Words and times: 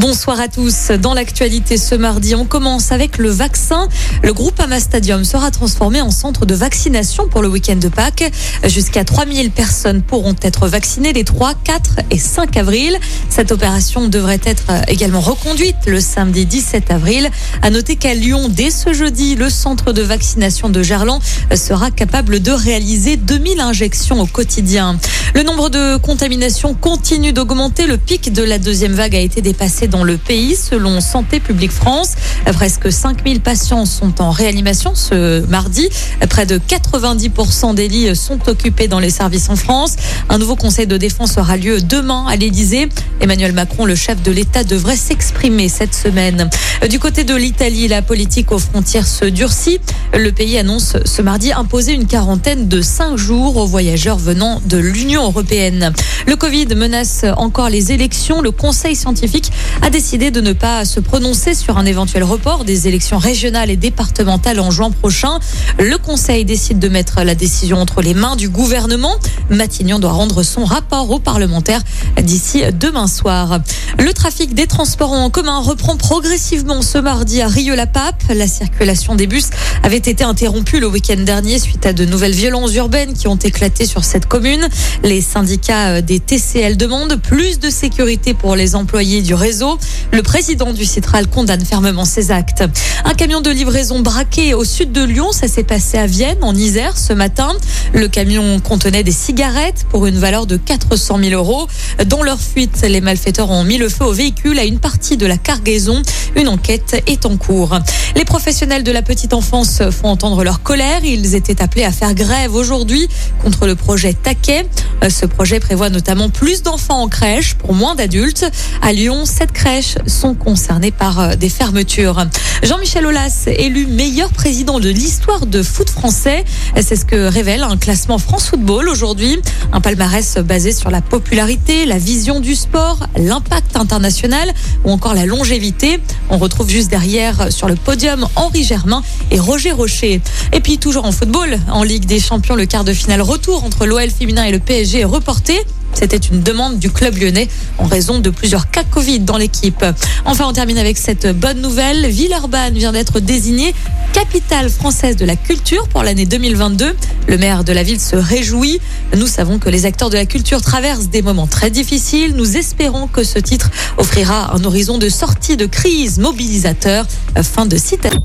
Bonsoir 0.00 0.40
à 0.40 0.48
tous. 0.48 0.92
Dans 0.92 1.12
l'actualité 1.12 1.76
ce 1.76 1.94
mardi, 1.94 2.34
on 2.34 2.46
commence 2.46 2.90
avec 2.90 3.18
le 3.18 3.28
vaccin. 3.28 3.86
Le 4.22 4.32
groupe 4.32 4.58
Ama 4.58 4.80
Stadium 4.80 5.24
sera 5.24 5.50
transformé 5.50 6.00
en 6.00 6.10
centre 6.10 6.46
de 6.46 6.54
vaccination 6.54 7.28
pour 7.28 7.42
le 7.42 7.48
week-end 7.48 7.76
de 7.76 7.88
Pâques. 7.88 8.32
Jusqu'à 8.64 9.04
3000 9.04 9.50
personnes 9.50 10.00
pourront 10.00 10.36
être 10.40 10.68
vaccinées 10.68 11.12
les 11.12 11.24
3, 11.24 11.52
4 11.64 11.96
et 12.10 12.18
5 12.18 12.56
avril. 12.56 12.98
Cette 13.28 13.52
opération 13.52 14.08
devrait 14.08 14.40
être 14.42 14.72
également 14.88 15.20
reconduite 15.20 15.76
le 15.86 16.00
samedi 16.00 16.46
17 16.46 16.90
avril. 16.90 17.28
À 17.60 17.68
noter 17.68 17.96
qu'à 17.96 18.14
Lyon, 18.14 18.48
dès 18.48 18.70
ce 18.70 18.94
jeudi, 18.94 19.34
le 19.34 19.50
centre 19.50 19.92
de 19.92 20.00
vaccination 20.00 20.70
de 20.70 20.82
Gerland 20.82 21.20
sera 21.54 21.90
capable 21.90 22.40
de 22.40 22.52
réaliser 22.52 23.18
2000 23.18 23.60
injections 23.60 24.18
au 24.18 24.26
quotidien. 24.26 24.96
Le 25.34 25.42
nombre 25.42 25.68
de 25.68 25.98
contaminations 25.98 26.72
continue 26.72 27.34
d'augmenter. 27.34 27.86
Le 27.86 27.98
pic 27.98 28.32
de 28.32 28.42
la 28.42 28.58
deuxième 28.58 28.94
vague 28.94 29.14
a 29.14 29.20
été 29.20 29.42
dépassé 29.42 29.89
dans 29.90 30.04
le 30.04 30.16
pays. 30.16 30.56
Selon 30.56 31.00
Santé 31.00 31.40
publique 31.40 31.72
France, 31.72 32.14
presque 32.52 32.90
5000 32.90 33.40
patients 33.40 33.84
sont 33.84 34.22
en 34.22 34.30
réanimation 34.30 34.94
ce 34.94 35.44
mardi. 35.46 35.88
Près 36.28 36.46
de 36.46 36.58
90% 36.58 37.74
des 37.74 37.88
lits 37.88 38.16
sont 38.16 38.38
occupés 38.48 38.88
dans 38.88 39.00
les 39.00 39.10
services 39.10 39.50
en 39.50 39.56
France. 39.56 39.96
Un 40.28 40.38
nouveau 40.38 40.56
conseil 40.56 40.86
de 40.86 40.96
défense 40.96 41.36
aura 41.36 41.56
lieu 41.56 41.80
demain 41.80 42.26
à 42.28 42.36
l'Élysée. 42.36 42.88
Emmanuel 43.20 43.52
Macron, 43.52 43.84
le 43.84 43.94
chef 43.94 44.22
de 44.22 44.30
l'État, 44.30 44.64
devrait 44.64 44.96
s'exprimer 44.96 45.68
cette 45.68 45.94
semaine. 45.94 46.48
Du 46.88 46.98
côté 46.98 47.24
de 47.24 47.34
l'Italie, 47.34 47.88
la 47.88 48.02
politique 48.02 48.52
aux 48.52 48.58
frontières 48.58 49.06
se 49.06 49.24
durcit. 49.24 49.80
Le 50.14 50.30
pays 50.32 50.56
annonce 50.56 50.96
ce 51.04 51.22
mardi 51.22 51.52
imposer 51.52 51.92
une 51.92 52.06
quarantaine 52.06 52.68
de 52.68 52.80
5 52.80 53.16
jours 53.16 53.56
aux 53.56 53.66
voyageurs 53.66 54.18
venant 54.18 54.60
de 54.64 54.78
l'Union 54.78 55.24
européenne. 55.24 55.92
Le 56.26 56.36
Covid 56.36 56.66
menace 56.74 57.24
encore 57.36 57.68
les 57.68 57.92
élections. 57.92 58.40
Le 58.40 58.50
Conseil 58.50 58.94
scientifique 58.94 59.50
a 59.82 59.90
décidé 59.90 60.30
de 60.30 60.40
ne 60.40 60.52
pas 60.52 60.84
se 60.84 61.00
prononcer 61.00 61.54
sur 61.54 61.78
un 61.78 61.86
éventuel 61.86 62.22
report 62.22 62.64
des 62.64 62.86
élections 62.86 63.18
régionales 63.18 63.70
et 63.70 63.76
départementales 63.76 64.60
en 64.60 64.70
juin 64.70 64.90
prochain. 64.90 65.38
Le 65.78 65.96
Conseil 65.96 66.44
décide 66.44 66.78
de 66.78 66.88
mettre 66.88 67.22
la 67.22 67.34
décision 67.34 67.78
entre 67.78 68.02
les 68.02 68.14
mains 68.14 68.36
du 68.36 68.48
gouvernement. 68.48 69.14
Matignon 69.48 69.98
doit 69.98 70.12
rendre 70.12 70.42
son 70.42 70.64
rapport 70.64 71.10
aux 71.10 71.18
parlementaires 71.18 71.82
d'ici 72.20 72.62
demain 72.78 73.06
soir. 73.06 73.60
Le 73.98 74.12
trafic 74.12 74.54
des 74.54 74.66
transports 74.66 75.12
en 75.12 75.30
commun 75.30 75.58
reprend 75.58 75.96
progressivement 75.96 76.82
ce 76.82 76.98
mardi 76.98 77.40
à 77.40 77.48
Rieux-la-Pape. 77.48 78.22
La 78.34 78.46
circulation 78.46 79.14
des 79.14 79.26
bus 79.26 79.48
avait 79.82 79.96
été 79.96 80.24
interrompue 80.24 80.80
le 80.80 80.88
week-end 80.88 81.16
dernier 81.18 81.58
suite 81.58 81.86
à 81.86 81.92
de 81.92 82.04
nouvelles 82.04 82.34
violences 82.34 82.74
urbaines 82.74 83.14
qui 83.14 83.28
ont 83.28 83.36
éclaté 83.36 83.86
sur 83.86 84.04
cette 84.04 84.26
commune. 84.26 84.68
Les 85.02 85.20
syndicats 85.20 86.02
des 86.02 86.20
TCL 86.20 86.76
demandent 86.76 87.16
plus 87.16 87.58
de 87.58 87.70
sécurité 87.70 88.34
pour 88.34 88.56
les 88.56 88.74
employés 88.74 89.22
du 89.22 89.34
réseau 89.34 89.69
le 90.12 90.22
président 90.22 90.72
du 90.72 90.84
Citral 90.84 91.26
condamne 91.26 91.64
fermement 91.64 92.04
ces 92.04 92.30
actes. 92.30 92.64
Un 93.04 93.14
camion 93.14 93.40
de 93.40 93.50
livraison 93.50 94.00
braqué 94.00 94.54
au 94.54 94.64
sud 94.64 94.92
de 94.92 95.02
Lyon, 95.02 95.32
ça 95.32 95.48
s'est 95.48 95.64
passé 95.64 95.98
à 95.98 96.06
Vienne, 96.06 96.38
en 96.42 96.54
Isère, 96.54 96.96
ce 96.98 97.12
matin. 97.12 97.52
Le 97.92 98.08
camion 98.08 98.60
contenait 98.60 99.02
des 99.02 99.12
cigarettes 99.12 99.86
pour 99.90 100.06
une 100.06 100.18
valeur 100.18 100.46
de 100.46 100.56
400 100.56 101.18
000 101.22 101.30
euros. 101.32 101.66
Dans 102.06 102.22
leur 102.22 102.40
fuite, 102.40 102.84
les 102.88 103.00
malfaiteurs 103.00 103.50
ont 103.50 103.64
mis 103.64 103.78
le 103.78 103.88
feu 103.88 104.04
au 104.04 104.12
véhicule 104.12 104.58
à 104.58 104.64
une 104.64 104.78
partie 104.78 105.16
de 105.16 105.26
la 105.26 105.36
cargaison. 105.36 106.02
Une 106.36 106.48
enquête 106.48 107.02
est 107.06 107.26
en 107.26 107.36
cours. 107.36 107.78
Les 108.16 108.24
professionnels 108.24 108.84
de 108.84 108.92
la 108.92 109.02
petite 109.02 109.32
enfance 109.32 109.82
font 109.90 110.08
entendre 110.08 110.44
leur 110.44 110.62
colère. 110.62 111.04
Ils 111.04 111.34
étaient 111.34 111.62
appelés 111.62 111.84
à 111.84 111.92
faire 111.92 112.14
grève 112.14 112.54
aujourd'hui 112.54 113.08
contre 113.42 113.66
le 113.66 113.74
projet 113.74 114.14
Taquet. 114.14 114.66
Ce 115.08 115.26
projet 115.26 115.60
prévoit 115.60 115.90
notamment 115.90 116.28
plus 116.28 116.62
d'enfants 116.62 117.02
en 117.02 117.08
crèche 117.08 117.54
pour 117.54 117.74
moins 117.74 117.94
d'adultes. 117.94 118.50
À 118.82 118.92
Lyon, 118.92 119.24
sept 119.24 119.52
crèches 119.60 119.96
sont 120.06 120.34
concernées 120.34 120.90
par 120.90 121.20
euh, 121.20 121.34
des 121.36 121.50
fermetures. 121.50 122.24
Jean-Michel 122.62 123.04
Aulas, 123.04 123.44
élu 123.46 123.86
meilleur 123.86 124.30
président 124.30 124.80
de 124.80 124.88
l'histoire 124.88 125.44
de 125.44 125.62
foot 125.62 125.90
français. 125.90 126.46
C'est 126.80 126.96
ce 126.96 127.04
que 127.04 127.26
révèle 127.26 127.62
un 127.62 127.76
classement 127.76 128.16
France 128.16 128.46
Football 128.46 128.88
aujourd'hui. 128.88 129.38
Un 129.74 129.82
palmarès 129.82 130.38
basé 130.38 130.72
sur 130.72 130.90
la 130.90 131.02
popularité, 131.02 131.84
la 131.84 131.98
vision 131.98 132.40
du 132.40 132.54
sport, 132.54 133.00
l'impact 133.16 133.76
international 133.76 134.50
ou 134.84 134.90
encore 134.90 135.12
la 135.12 135.26
longévité. 135.26 136.00
On 136.30 136.38
retrouve 136.38 136.70
juste 136.70 136.90
derrière 136.90 137.52
sur 137.52 137.68
le 137.68 137.74
podium 137.74 138.26
Henri 138.36 138.64
Germain 138.64 139.02
et 139.30 139.38
Roger 139.38 139.72
Rocher. 139.72 140.22
Et 140.54 140.60
puis 140.60 140.78
toujours 140.78 141.04
en 141.04 141.12
football, 141.12 141.58
en 141.70 141.82
Ligue 141.82 142.06
des 142.06 142.20
Champions, 142.20 142.54
le 142.54 142.64
quart 142.64 142.84
de 142.84 142.94
finale 142.94 143.20
retour 143.20 143.62
entre 143.64 143.84
l'OL 143.84 144.08
féminin 144.08 144.44
et 144.44 144.52
le 144.52 144.58
PSG 144.58 145.00
est 145.00 145.04
reporté. 145.04 145.60
C'était 145.94 146.16
une 146.16 146.42
demande 146.42 146.78
du 146.78 146.90
club 146.90 147.16
lyonnais 147.16 147.48
en 147.78 147.84
raison 147.84 148.18
de 148.18 148.30
plusieurs 148.30 148.70
cas 148.70 148.84
Covid 148.84 149.20
dans 149.20 149.36
l'équipe. 149.36 149.84
Enfin, 150.24 150.46
on 150.48 150.52
termine 150.52 150.78
avec 150.78 150.98
cette 150.98 151.26
bonne 151.38 151.60
nouvelle. 151.60 152.06
Villeurbanne 152.06 152.74
vient 152.74 152.92
d'être 152.92 153.20
désignée 153.20 153.74
capitale 154.12 154.70
française 154.70 155.16
de 155.16 155.24
la 155.24 155.36
culture 155.36 155.88
pour 155.88 156.02
l'année 156.02 156.26
2022. 156.26 156.96
Le 157.28 157.38
maire 157.38 157.64
de 157.64 157.72
la 157.72 157.82
ville 157.82 158.00
se 158.00 158.16
réjouit. 158.16 158.80
Nous 159.16 159.26
savons 159.26 159.58
que 159.58 159.68
les 159.68 159.86
acteurs 159.86 160.10
de 160.10 160.16
la 160.16 160.26
culture 160.26 160.60
traversent 160.60 161.08
des 161.08 161.22
moments 161.22 161.46
très 161.46 161.70
difficiles. 161.70 162.34
Nous 162.34 162.56
espérons 162.56 163.06
que 163.06 163.24
ce 163.24 163.38
titre 163.38 163.70
offrira 163.98 164.54
un 164.54 164.64
horizon 164.64 164.98
de 164.98 165.08
sortie 165.08 165.56
de 165.56 165.66
crise 165.66 166.18
mobilisateur. 166.18 167.06
Fin 167.42 167.66
de 167.66 167.76
citation. 167.76 168.20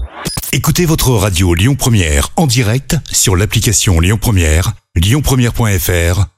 Écoutez 0.51 0.85
votre 0.85 1.11
radio 1.11 1.53
Lyon 1.53 1.75
Première 1.75 2.29
en 2.37 2.47
direct 2.47 2.95
sur 3.11 3.35
l'application 3.35 3.99
Lyon 3.99 4.17
Première, 4.19 4.73
lyonpremière.fr 4.95 6.34